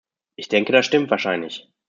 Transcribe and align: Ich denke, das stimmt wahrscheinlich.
Ich 0.35 0.47
denke, 0.49 0.71
das 0.73 0.87
stimmt 0.87 1.11
wahrscheinlich. 1.11 1.69